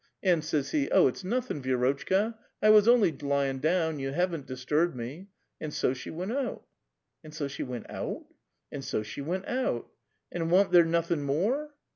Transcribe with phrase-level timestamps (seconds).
[0.23, 4.47] And says he, 'Oh, it's nothin', Vi6 rotchka; I was only lyin' down, you haven't
[4.47, 6.65] disturbed me.' And so \jnC\ she went out.""
[7.23, 8.25] And so she went out?""
[8.71, 9.91] And HO she went out."
[10.31, 11.75] "And wan't there nothin' more?"